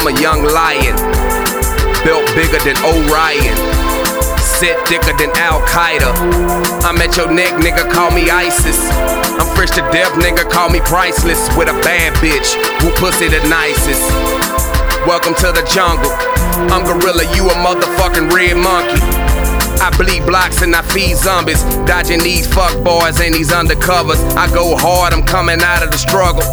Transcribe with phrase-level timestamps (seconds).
[0.00, 0.96] I'm a young lion.
[2.08, 3.52] Built bigger than Orion.
[4.40, 6.08] Sit thicker than Al Qaeda.
[6.88, 8.80] I'm at your neck, nigga, call me ISIS.
[9.36, 11.54] I'm fresh to death, nigga, call me priceless.
[11.54, 14.00] With a bad bitch, who pussy the nicest.
[15.04, 16.08] Welcome to the jungle.
[16.72, 19.04] I'm gorilla, you a motherfucking red monkey.
[19.84, 21.62] I bleed blocks and I feed zombies.
[21.84, 24.16] Dodging these fuck boys and these undercovers.
[24.34, 26.48] I go hard, I'm coming out of the struggle.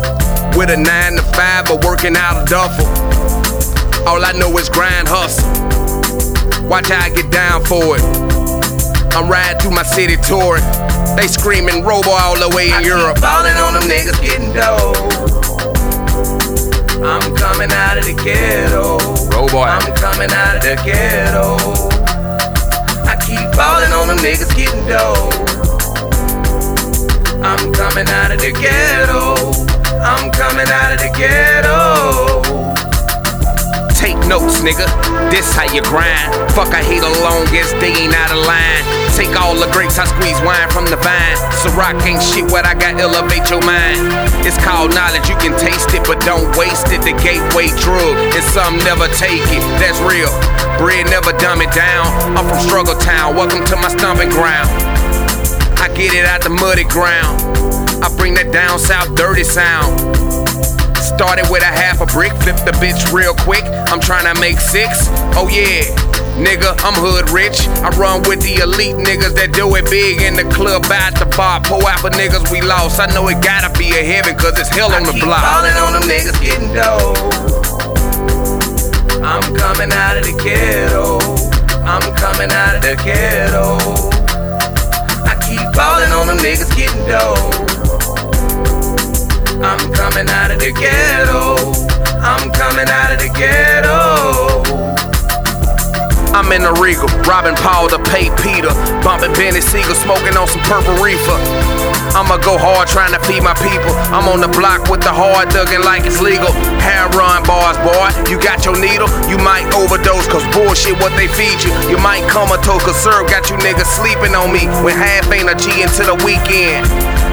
[0.60, 3.08] With a nine to five, but working out a duffel.
[4.06, 5.48] All I know is grind hustle.
[6.68, 8.04] Watch how I get down for it.
[9.16, 10.64] I'm riding through my city touring.
[11.16, 13.16] They screaming robo all the way in I Europe.
[13.16, 14.94] Keep falling on them niggas getting dough.
[17.02, 19.00] I'm coming out of the ghetto.
[19.32, 19.62] Robo.
[19.64, 21.56] I'm coming out of the ghetto.
[23.08, 25.32] I keep falling on them niggas getting dough.
[27.42, 29.36] I'm coming out of the ghetto.
[30.04, 32.27] I'm coming out of the ghetto.
[34.28, 34.84] Notes, nigga.
[35.32, 36.36] This how you grind.
[36.52, 38.84] Fuck, I hate the longest, they ain't out of line.
[39.16, 41.40] Take all the grapes, I squeeze wine from the vine.
[41.64, 44.12] So rock ain't shit, what I got elevate your mind.
[44.44, 47.08] It's called knowledge, you can taste it, but don't waste it.
[47.08, 49.64] The gateway drug, and some never take it.
[49.80, 50.32] That's real.
[50.76, 52.12] Bread never dumb it down.
[52.36, 54.68] I'm from Struggle Town, welcome to my stomping ground.
[55.80, 57.40] I get it out the muddy ground.
[58.04, 60.47] I bring that down south dirty sound.
[61.18, 63.66] Started with a half a brick, flipped the bitch real quick.
[63.90, 65.10] I'm trying to make six.
[65.34, 65.82] Oh yeah,
[66.38, 67.66] nigga, I'm hood rich.
[67.82, 71.26] I run with the elite niggas that do it big in the club, at the
[71.34, 73.02] bar, pull out for niggas we lost.
[73.02, 75.42] I know it gotta be a heaven, cause it's hell on I the keep block.
[75.42, 77.18] falling on them niggas getting dough.
[79.26, 81.18] I'm coming out of the ghetto.
[81.82, 83.82] I'm coming out of the ghetto.
[85.26, 87.77] I keep falling on them niggas getting dough.
[89.68, 91.60] I'm coming out of the ghetto.
[92.24, 94.64] I'm coming out of the ghetto.
[96.32, 98.72] I'm in the Regal, robbing Paul to pay Peter.
[99.04, 101.36] Bumping Benny Siegel, smoking on some purple reefer.
[102.16, 103.92] I'ma go hard trying to feed my people.
[104.16, 106.56] I'm on the block with the hard dugging like it's legal.
[106.80, 108.08] Hair run bars, boy.
[108.32, 111.76] You got your needle, you might overdose, cause bullshit what they feed you.
[111.92, 114.72] You might comatose, cause syrup got you niggas sleeping on me.
[114.80, 116.88] When half ain't a G into the weekend.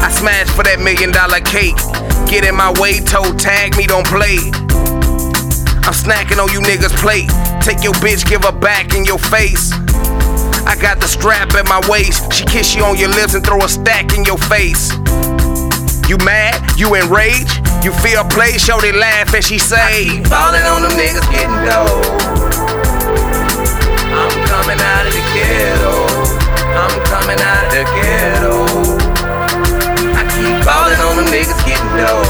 [0.05, 1.81] I smash for that million dollar cake.
[2.29, 4.37] Get in my way, toe tag me, don't play.
[5.89, 7.33] I'm snacking on you niggas' plate.
[7.65, 9.73] Take your bitch, give her back in your face.
[10.69, 12.33] I got the strap at my waist.
[12.37, 14.93] She kiss you on your lips and throw a stack in your face.
[16.05, 16.61] You mad?
[16.77, 17.65] You enraged?
[17.81, 18.61] You feel play?
[18.61, 19.81] Show they laugh as she say.
[19.81, 23.14] I Keep falling on them niggas getting dough.
[31.31, 32.24] niggas getting dough.